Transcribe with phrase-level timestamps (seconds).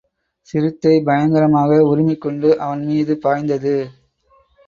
[0.49, 3.75] சிறுத்தை பயங்கரமாக உறுமிக் கொண்டு அவன் மீது பாய்ந்தது.